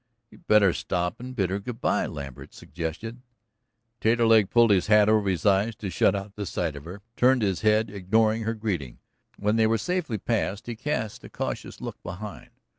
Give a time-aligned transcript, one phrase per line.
[0.31, 3.21] "You'd better stop and bid her good bye," Lambert suggested.
[3.99, 7.43] Taterleg pulled his hat over his eyes to shut out the sight of her, turned
[7.43, 8.97] his head, ignoring her greeting.
[9.37, 12.49] When they were safely past he cast a cautious look behind.